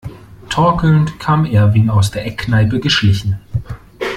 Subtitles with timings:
[0.49, 3.39] Torkelnd kam Erwin aus der Eckkneipe geschlichen.